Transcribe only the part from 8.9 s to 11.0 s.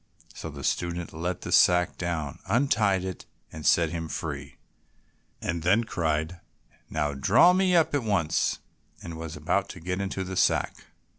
and was about to get into the sack.